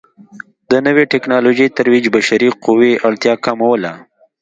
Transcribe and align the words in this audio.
د 0.69 0.71
نوې 0.85 1.03
ټکنالوژۍ 1.13 1.67
ترویج 1.77 2.05
بشري 2.15 2.49
قوې 2.63 2.91
اړتیا 3.07 3.33
کموله. 3.45 3.93